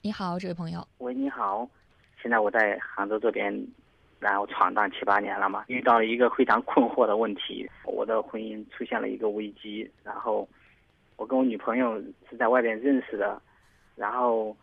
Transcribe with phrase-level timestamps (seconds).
[0.00, 0.86] 你好，这位朋友。
[0.98, 1.68] 喂，你好，
[2.22, 3.52] 现在我在杭州这边，
[4.20, 9.90] 然后闯荡七八年了嘛，遇到了一个非常困惑的问题，我的婚姻出现了一个危机。
[10.04, 10.48] 然后
[11.16, 12.00] 我跟我女朋友
[12.30, 13.42] 是在外边认识的，
[13.96, 14.56] 然后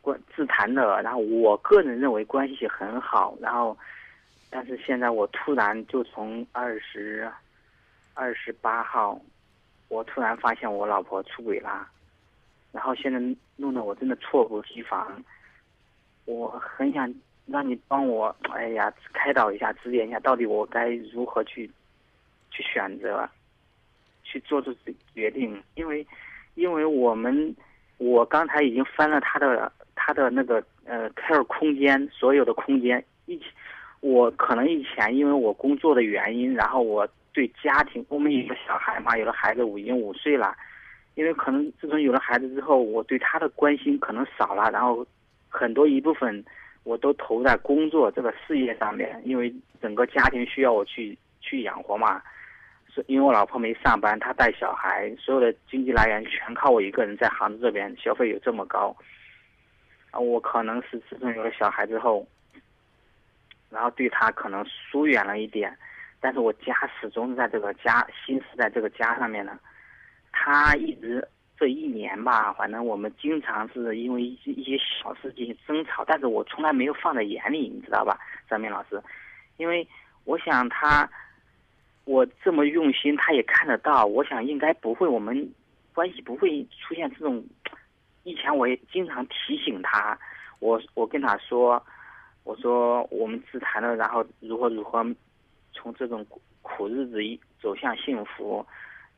[0.00, 3.78] 关自谈的，然后我个人认为关系很好，然后
[4.50, 7.30] 但是现在我突然就从二十
[8.12, 9.20] 二十八号，
[9.86, 11.88] 我突然发现我老婆出轨啦。
[12.72, 13.20] 然后现在
[13.56, 15.22] 弄得我真的猝不及防，
[16.24, 17.12] 我很想
[17.46, 21.70] 让你帮我，哎呀，开导一下，指点一下，到底我该如何去
[22.50, 23.28] 去选择，
[24.24, 24.74] 去做出
[25.14, 25.62] 决定？
[25.74, 26.06] 因为，
[26.54, 27.54] 因为我们，
[27.98, 33.46] 我刚才已经翻了他的他的那个呃 care 空间，所有的空间，以前
[34.00, 40.56] 我可能以前因为我工作的原因，然后我对家庭，我们有个小孩嘛，有了孩子，我已经五岁了。
[41.14, 45.06] 因为可能自从有了孩子之后，我对他的关心可能少了，然后
[45.48, 46.44] 很多一部分
[46.84, 52.22] 我都投在工作这个事业上面，因为整个家庭需要我去去养活嘛。
[52.94, 58.94] 是因为我老婆没上班，她带小孩，所有的经济来源全靠我一个人在杭州这边，消费有这么高，
[60.10, 62.26] 啊，我可能是自从有了小孩之后，
[63.70, 65.74] 然后对他可能疏远了一点，
[66.20, 69.58] 但是我家始终是在这个家，心是在这个家上面的。
[70.44, 71.24] 他一直
[71.56, 78.18] 这一年吧，反正我们经常是因为一些一些小事进行争吵，但是我从来没有放在眼里，你知道吧，
[78.50, 79.00] 张明老师？
[79.56, 79.86] 因为
[80.24, 81.08] 我想他，
[82.06, 84.04] 我这么用心，他也看得到。
[84.04, 85.48] 我想应该不会，我们
[85.94, 87.44] 关系不会出现这种。
[88.24, 90.18] 以前我也经常提醒他，
[90.58, 91.80] 我我跟他说，
[92.42, 95.06] 我说我们自谈了，然后如何如何
[95.72, 96.26] 从这种
[96.62, 97.20] 苦日子
[97.60, 98.66] 走向幸福。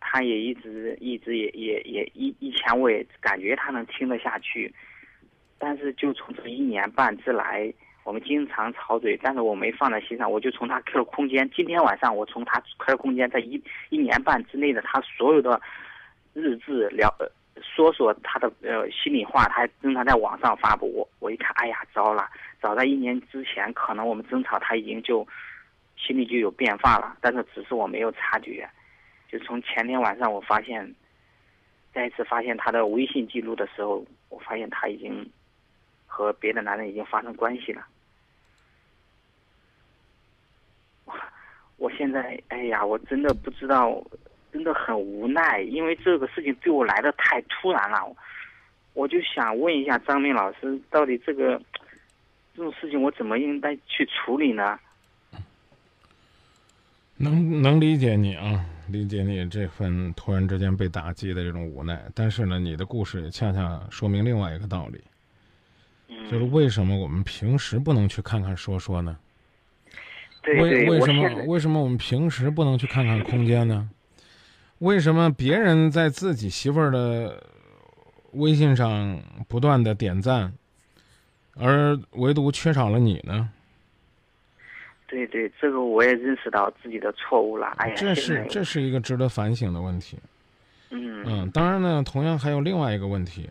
[0.07, 4.73] 他也一直一直也也也以以前我也感觉他能听得下去，
[5.59, 7.73] 但是就从这一年半之来，
[8.05, 15.61] 我们经常吵嘴，但是我没放在心上，我就从他 QQ 空间，今天晚上我从他 QQ 空间，在一一年半之内的他所有的
[16.35, 17.13] 日志聊
[17.63, 22.29] 说说他的呃心里话，他经常在网上发布，我我一看，哎呀，糟了，
[22.61, 25.27] 早在一年之前，可能我们争吵，他已经就
[25.97, 28.69] 心里就有变化了，但是只是我没有察觉。
[29.31, 30.95] 就从前天晚上，我发现，
[31.93, 35.29] 再次发现他的微信记录的时候，我发现他已经
[36.07, 37.87] 和别的男人已经发生关系了。
[41.77, 44.03] 我现在，哎呀，我真的不知道，
[44.53, 48.17] 真的很无奈，因为这个事情对我来的太突然了。
[48.93, 51.61] 我就想问一下张明老师，到底这个
[52.55, 54.79] 这种事情我怎么应该去处理呢？
[57.17, 58.65] 能能理解你啊。
[58.89, 65.01] 理解你这份突然之间被打击的这种无奈，但是呢，你的故事也恰恰说明另外一个道理，
[66.31, 69.17] 就是为什么我们平时不能去看看说说呢？
[70.47, 73.89] 为为什么为什么我们平时不能去看看空间呢？
[74.79, 77.43] 为什么别人在自己媳妇儿的
[78.33, 80.53] 微信上不断的点赞，
[81.55, 83.49] 而唯独缺少了你呢？
[85.15, 87.69] 对对，这个我也认识到自己的错误了。
[87.77, 90.19] 哎呀，这是这是一个值得反省的问题。
[90.91, 93.49] 嗯嗯，当然呢，同样还有另外一个问题。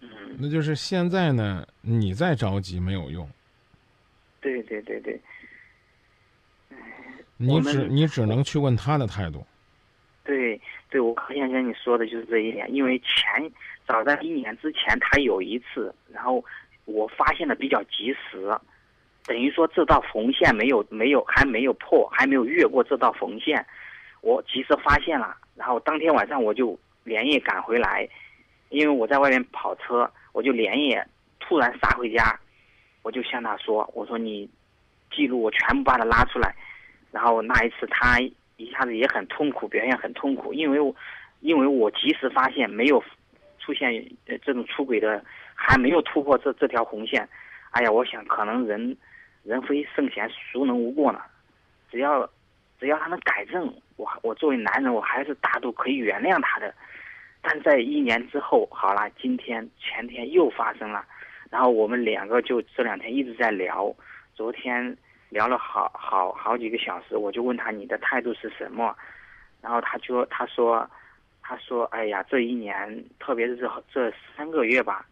[0.00, 3.28] 嗯，那就是现在呢，你再着急没有用。
[4.40, 5.20] 对对对对。
[7.36, 9.44] 你只你只能去问他的态度。
[10.24, 13.52] 对对，我刚想跟你说的就是这一点，因为前
[13.86, 16.42] 早在一年之前，他有一次，然后
[16.86, 18.58] 我发现的比较及时。
[19.24, 23.64] 等于说这道缝线没有没有还没有破，还没有越过这道缝线，
[24.20, 28.08] 我及时发现了，然后当天晚上我就连夜赶回来，
[28.70, 31.06] 因为我在外面跑车，我就连夜
[31.38, 32.36] 突然杀回家，
[33.02, 34.50] 我就向他说：“我说你
[35.12, 36.52] 记录我全部把它拉出来。”
[37.12, 38.18] 然后那一次他
[38.56, 40.92] 一下子也很痛苦，表现很痛苦，因为我
[41.40, 43.02] 因为我及时发现没有
[43.60, 45.24] 出现呃这种出轨的，
[45.54, 47.28] 还没有突破这这条红线。
[47.70, 48.96] 哎呀，我想可能人。
[49.42, 51.20] 人非圣贤，孰能无过呢？
[51.90, 52.28] 只要，
[52.78, 56.72] 只要他能改正，我我作为男人，我还是大度可以原谅他的。
[57.40, 61.04] 但在一年之后，好了，今天前天又发生了，
[61.50, 63.92] 然后我们两个就这两天一直在聊，
[64.32, 64.96] 昨天
[65.28, 68.96] 聊了好好好几个小时，我就问他你的态度是什么，
[69.60, 70.88] 然后他就他说，
[71.42, 75.04] 他说哎呀，这一年，特别是这这三个月吧，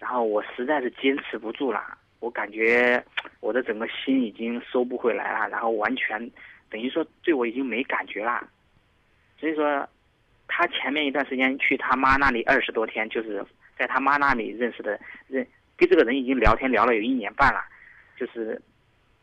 [0.00, 1.96] 然后我实在是坚持不住了。
[2.20, 3.02] 我感觉
[3.40, 6.30] 我的整个心已经收不回来了，然后完全
[6.70, 8.46] 等于说对我已经没感觉了。
[9.38, 9.88] 所以说，
[10.46, 13.44] 他前面一段时间去他妈那里二十多天，就是
[13.78, 15.46] 在他妈那里认识的，认
[15.76, 17.64] 跟这个人已经聊天聊了有一年半了，
[18.18, 18.60] 就是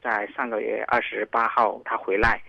[0.02, 2.42] 在上个月二十八号他回来，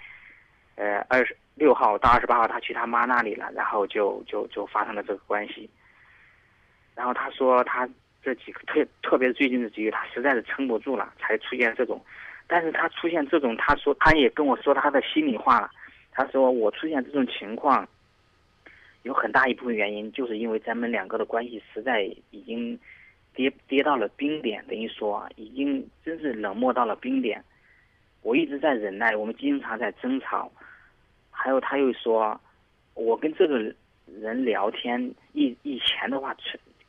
[0.76, 5.68] 呃，二十六号到二十八号他去他妈那里了，然后就就就发生了这个关系。
[6.94, 7.86] 然后他说他
[8.22, 12.04] 这几个特特别是最近的几个月他实在是撑不住了，才出现这种。
[12.46, 15.70] 但是他出现这种，他说他也跟我说他的心里话了。
[16.12, 17.86] 他说我出现这种情况，
[19.02, 22.78] 有很大一部分原因就是因为咱们两个的关系实在已经
[23.34, 27.44] 跌跌到了冰点，等于说已经真是冷漠到了冰点。
[28.22, 30.50] 我一直在忍耐，我们经常在争吵。
[31.30, 32.40] 还有他又说，
[32.94, 33.58] 我跟这个
[34.06, 35.00] 人聊天
[35.34, 36.34] 以以前的话，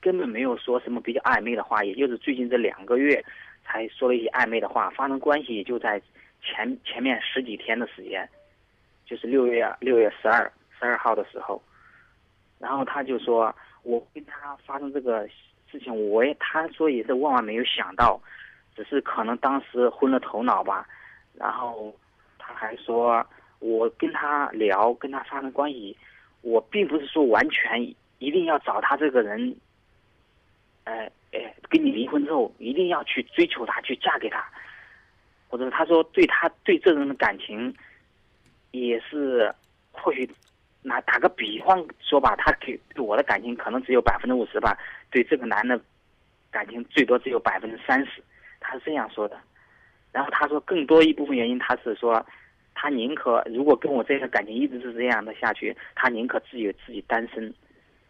[0.02, 3.24] 根本没有说什么比较暧昧的话，也就是最近这两个月。
[3.72, 6.02] 才说了一些暧昧的话，发生关系也就在
[6.42, 8.28] 前前面十几天的时间，
[9.06, 11.62] 就是六月六月十二十二号的时候，
[12.58, 15.28] 然后他就说，我跟他发生这个
[15.70, 18.20] 事情，我也他说也是万万没有想到，
[18.76, 20.88] 只是可能当时昏了头脑吧，
[21.36, 21.96] 然后
[22.40, 23.24] 他还说，
[23.60, 25.96] 我跟他聊跟他发生关系，
[26.42, 27.84] 我并不是说完全
[28.18, 29.56] 一定要找他这个人，
[30.90, 31.12] 哎。
[31.32, 34.44] 哎，跟你离婚之后，一定要去追求他，去嫁给他，
[35.48, 37.72] 或者他说对他对这人的感情，
[38.72, 39.54] 也是
[39.92, 40.28] 或许
[40.82, 44.76] 拿打个比方说吧，他给对我的感情可能只有百分之五十吧，
[45.12, 45.80] 对这个男的
[46.50, 48.24] 感情最多只有百分之三十，
[48.60, 49.40] 他是这样说的。
[50.12, 52.26] 然后他说更多一部分原因，他是说
[52.74, 57.54] 他宁可如果跟我这个感情一直是这样的下去，他宁可自己自己单身，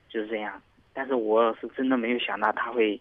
[0.07, 0.61] 就是这样。
[0.93, 2.99] 但是我是真的没有想到他会，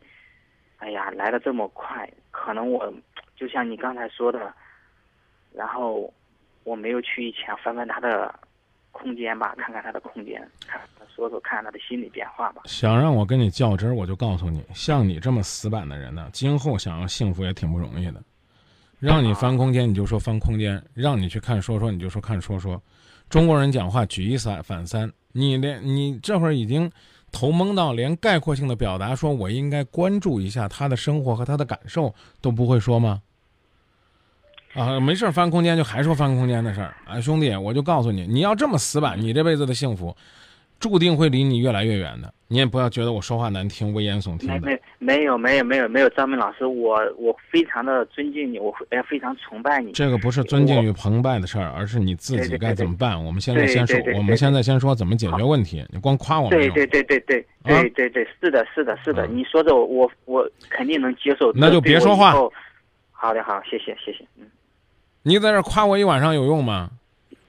[0.76, 2.08] 哎呀，来的这么快。
[2.30, 2.92] 可能我
[3.34, 4.54] 就像你刚才说的，
[5.52, 6.12] 然后
[6.62, 8.32] 我没有去以前翻翻他的
[8.92, 10.80] 空间吧，看看他的空间，看
[11.14, 12.62] 说说看他的心理变化吧。
[12.66, 18.22] 想让我跟你较真儿，我就告诉你，像你这么死板的人呢，今后想要幸福也挺不容易的。
[19.00, 22.80] 让你翻空间，你就说翻空间；让你去看说说，你就说看说说。
[23.28, 26.88] 中国人讲话举一反三，你连你这会儿已经。
[27.30, 33.22] 头蒙到连概括性的表达，说我应该关注一下他的生活和他的感受都不会说吗？
[34.74, 40.14] 啊，没事翻空间就还说翻空间的事儿啊，兄弟，我就告诉你，你要这么死板，你这辈子的幸福。
[40.80, 44.60] 注定会离你越来越远的，你也不要觉得我说话难听、危言耸听的。
[44.60, 49.90] 没没有没有没有没有，张明老师，我我非常的尊敬你，我也非常崇拜你。
[49.92, 53.22] 这个不是尊敬与崇拜的事儿，而是你自己该怎么办。
[53.24, 55.84] 我们现在先说，我们现在先说怎么解决问题。
[55.90, 56.58] 你光夸我们。
[56.58, 61.52] 对对对对对对对对，是的是的是的，你说的我我肯定能接受。
[61.54, 62.32] 那就别说话。
[63.10, 64.46] 好的好，谢谢谢谢，嗯。
[65.22, 66.90] 你在这夸我一晚上有用吗？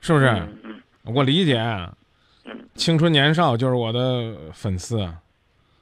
[0.01, 0.25] 是不是？
[0.63, 0.81] 嗯。
[1.05, 1.63] 我理解。
[2.75, 5.11] 青春年少就是我的粉丝，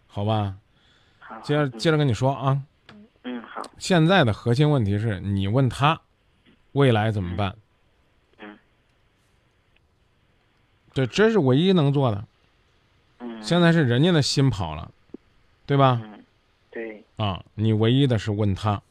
[0.07, 0.55] 好吧？
[1.19, 2.61] 好，接着接着跟你说啊。
[3.23, 3.61] 嗯，好。
[3.77, 6.01] 现在的核心问题是你问他，
[6.71, 7.55] 未来怎么办？
[8.39, 8.57] 嗯。
[10.93, 12.25] 对，这是唯一能做的。
[13.19, 13.43] 嗯。
[13.43, 14.91] 现在是人家的心跑了，
[15.65, 16.01] 对吧？
[16.03, 16.23] 嗯。
[16.71, 17.03] 对。
[17.17, 18.81] 啊，你唯一的是问他，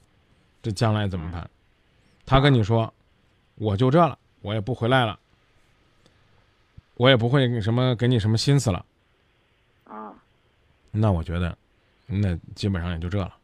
[0.63, 1.49] 这将来怎么办？
[2.25, 2.93] 他跟你说，
[3.57, 5.19] 我就这了，我也不回来了。
[6.97, 8.85] 我也不会什么给你什么心思了，
[9.85, 10.15] 啊，
[10.91, 11.57] 那我觉得，
[12.07, 13.37] 那基本上也就这了，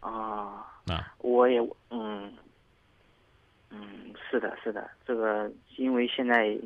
[0.00, 1.60] 啊，那，我也，
[1.90, 2.32] 嗯，
[3.68, 6.56] 嗯，是的，是的，这个因为现在，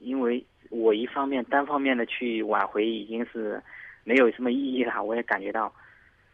[0.00, 3.62] 因为我一方面单方面的去挽回已经是
[4.04, 5.72] 没有什么意义了， 我也感觉到，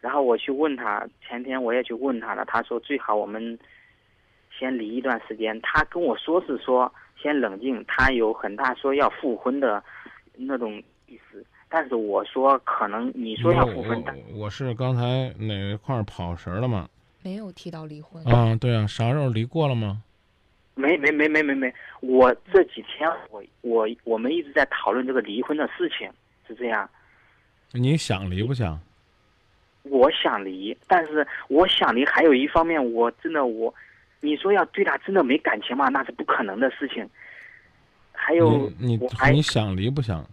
[0.00, 3.56] 然后我去问他，前天我也去问他了，他说最好我们
[4.50, 6.92] 先离一段时间，他跟我说是说。
[7.22, 9.82] 先冷静，他有很大说要复婚的
[10.34, 16.88] 那种意思，但是我说可能你说要复婚的，我是刚才哪一块跑神了吗？
[17.22, 18.56] 没有提到离婚啊？
[18.60, 20.02] 对啊，啥时候离过了吗？
[20.74, 26.10] 没没没没没没，我这几天我我我们一直在讨论这个离婚的事情，
[26.48, 26.88] 是这样。
[27.70, 28.80] 你想离不想？
[29.84, 33.72] 我想离，但是我想离还有一方面，我真的我。
[34.24, 35.88] 你说要对他真的没感情吗？
[35.88, 37.04] 那是不可能的事情。
[38.12, 38.96] 还有，你
[39.32, 40.24] 你想离不想？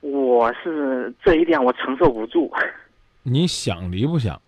[0.00, 2.52] 我是这一点我承受不住。
[3.22, 4.42] 你想离不想？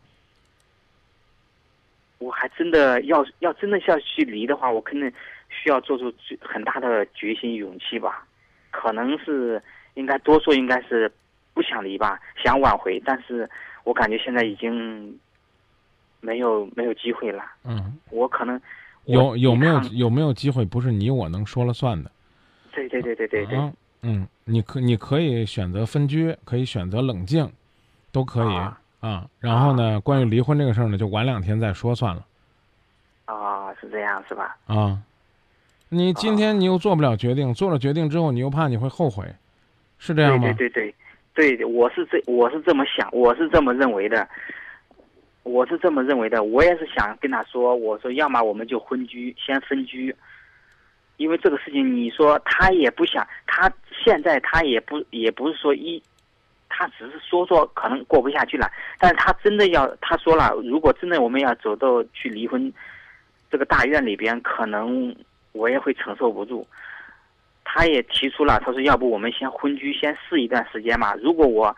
[2.19, 5.09] 我还真的要要真的要去离的话，我肯定
[5.49, 8.27] 需要做出很大的决心勇气吧。
[8.73, 9.63] 可能是
[9.95, 11.09] 应该多数应该是
[11.53, 13.49] 不想离吧，想挽回，但是。
[13.85, 15.19] 我感觉现在已经
[16.21, 17.45] 没有没有机会了。
[17.65, 18.61] 嗯，我可能
[19.05, 22.11] 有有没有有没有机会不是你我能说了算的，
[22.73, 23.73] 对对对对对对。
[24.03, 27.51] 嗯，你可你可以选择分居，可以选择冷静，
[28.13, 28.55] 都可以
[29.01, 29.27] 啊。
[29.41, 32.27] 然后呢，关于离婚这个事儿呢，就晚两天再说算了。
[33.25, 34.57] 啊，是这样是吧？
[34.67, 34.99] 啊，
[35.89, 39.35] 你今天你又做不了决定，做了决定之后，你又怕你会后悔，
[39.99, 40.43] 是这样吗？
[40.43, 40.95] 对对对对，
[41.35, 44.29] 对我是这我是这么想，我是这么认为的，
[45.43, 46.45] 我是这么认为的。
[46.45, 50.15] 我也是想跟他说，我说要么我们就分居，先分居。
[51.17, 53.71] 因为这个事情，你说他也不想，他
[54.05, 56.03] 现在他也不也不是说一，
[56.69, 62.73] 他只是说说可能过不下去了，但是他真的要他说了，如果真的我们要走到去离婚，
[63.51, 65.15] 这个大院里边，可能
[65.53, 66.67] 我也会承受不住。
[67.65, 71.15] 他也提出了，他说要不我们先分居，先试一段时间嘛。
[71.17, 71.75] 如果我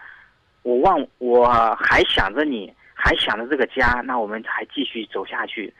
[0.62, 5.72] 我忘我还想着你，还想着这个家，那我们还继续走下去。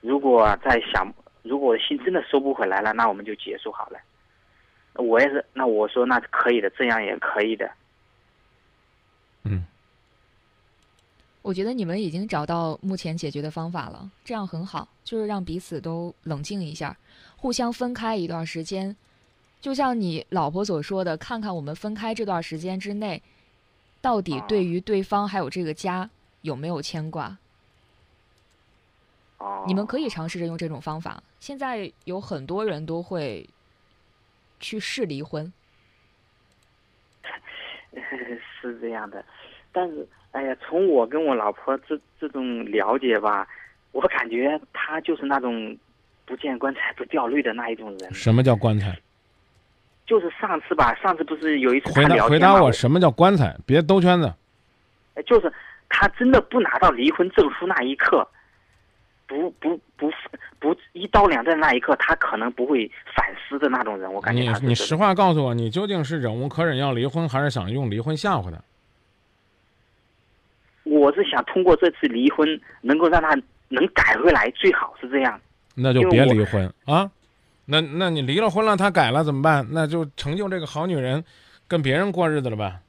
[0.00, 1.12] 如果再想。
[1.44, 3.98] 如果我的心真的收不回来了，那我们就结束好了。
[4.94, 7.70] 我也是，那我说那可以的，这样也可以的。
[9.44, 9.64] 嗯，
[11.40, 16.94] 我觉得你们已经找到目前解决的方法了，这样很好，就是让彼此都冷静一下，
[17.36, 18.94] 互相分开一段时间。
[19.60, 23.22] 就像你老婆所说的，看看我们分开这段时间之内，
[24.00, 26.08] 到底对于对方还有这个家
[26.42, 27.36] 有没有牵挂。
[29.66, 31.22] 你们可以尝试着用这种方法。
[31.40, 33.48] 现在有很多人都会
[34.58, 35.52] 去试离婚，
[38.60, 39.24] 是这样的。
[39.70, 43.46] 但是，哎呀，从我跟我老婆这这种了解吧，
[43.92, 45.76] 我感觉她就是那种
[46.24, 48.14] 不见棺材不掉泪的那一种人。
[48.14, 48.98] 什么叫棺材？
[50.08, 53.54] 就是上次吧，上次不是有一次回答回答我什么叫棺材？
[53.66, 54.32] 别兜圈子。
[55.26, 55.52] 就是
[55.90, 58.26] 他真的不拿到离婚证书那一刻。
[59.26, 60.10] 不不不
[60.58, 64.40] 不，一刀两断那一刻，他可能不会反思的那种人，我感觉。
[64.40, 68.56] 你你实话告诉我，你究竟是忍无可忍要离婚，还是想用离婚吓唬他？
[70.84, 72.48] 我是想通过这次离婚，
[72.80, 73.36] 能够让他
[73.68, 75.38] 能改回来，最好是这样。
[75.74, 77.10] 那就别离婚啊！
[77.70, 79.66] 那那你离了婚了，他改了怎么办？
[79.72, 81.22] 那就成就这个好女人，
[81.66, 82.80] 跟别人过日子了呗？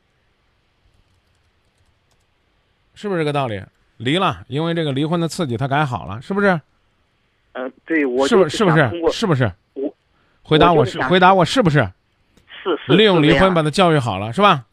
[2.96, 3.62] 是不是这个道理？
[3.98, 6.48] 离了，因为这个离婚的刺激，他改好了，是不是？
[7.52, 9.52] 呃，对，我是不是是不是是不是？
[9.74, 9.94] 我
[10.44, 11.80] 回答我是回答我是不是？
[12.64, 14.66] 是是利用离婚把他教育好了，是吧？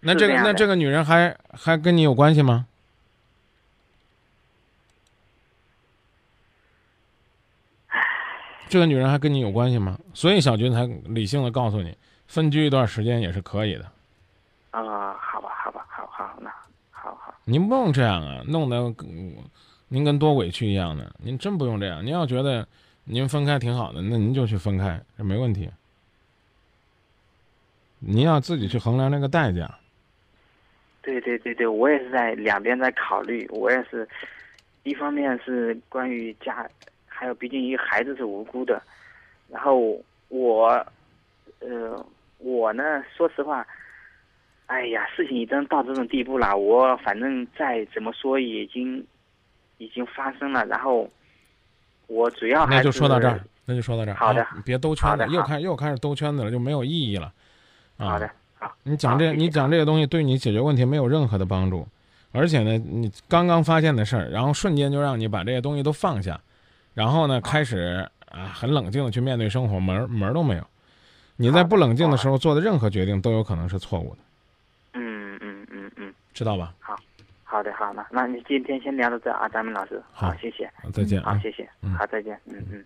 [0.00, 2.66] 那这个那这个女人还还跟你有关系吗？
[8.68, 9.98] 这个女人还跟你有关系吗？
[10.12, 11.96] 所以小军才理性的告诉你，
[12.26, 13.84] 分居一段时间也是可以的。
[14.70, 16.50] 啊，好吧，好吧，好好那
[16.90, 17.34] 好好。
[17.44, 18.94] 您不用这样啊，弄得
[19.88, 21.10] 您跟多委屈一样的。
[21.18, 22.04] 您真不用这样。
[22.04, 22.66] 您要觉得
[23.04, 25.70] 您分开挺好的，那您就去分开，这没问题。
[27.98, 29.68] 您要自己去衡量那个代价。
[31.00, 33.48] 对对对对，我也是在两边在考虑。
[33.50, 34.06] 我也是，
[34.82, 36.68] 一方面是关于家，
[37.18, 38.80] 还有毕竟一个孩子是无辜的。
[39.48, 40.86] 然后我，
[41.58, 42.06] 呃，
[42.38, 43.66] 我呢，说实话。
[44.66, 49.04] 哎呀，事情已经到这种地步了，我反正再怎么说，已经
[49.78, 50.64] 已经发生了。
[50.66, 51.08] 然后
[52.06, 54.14] 我主要那就说到这儿，那就说到这儿。
[54.14, 57.32] 好的，别兜圈子，又开又开始兜圈子了，就没有意义了。
[57.96, 58.70] 好的，好。
[58.82, 61.88] 你讲这，你讲这些东西，对你解决问题没有任何的帮助。
[62.32, 66.38] 而且呢，你刚刚发现的事儿，然后瞬间就让你把这些东西都放下，
[66.98, 70.66] 然后呢，开始啊，很冷静的去面对生活，门门都没有。
[71.36, 74.18] 你在不冷静的时候做的任何决定，都有可能是错误的。
[74.94, 76.74] 嗯嗯嗯嗯知道吧？
[76.80, 76.98] 好，
[77.44, 80.02] 好的，好，那那你今天先聊到这啊，张明老师。
[80.12, 81.22] 好，谢谢，再见。
[81.22, 82.36] 好，谢谢，好，再见。
[82.46, 82.84] 嗯嗯。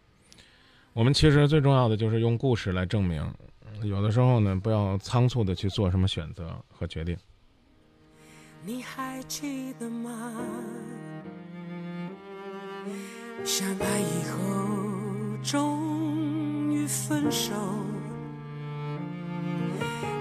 [0.93, 3.27] 我们其实最重要的就是用故事来证明，
[3.83, 7.17] 有的时候呢，不要仓促的去做什么选择和决定。
[8.63, 10.35] 你还记得吗？
[13.45, 14.39] 相爱以后
[15.43, 17.53] 终于分手，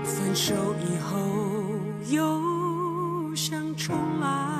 [0.04, 0.54] 分手
[0.90, 1.18] 以后
[2.10, 2.52] 又。
[3.34, 4.51] 想重来，